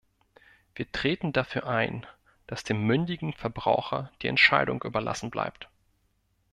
[0.73, 2.07] Wir treten dafür ein,
[2.47, 5.69] dass dem mündigen Verbraucher die Entscheidung überlassen bleibt.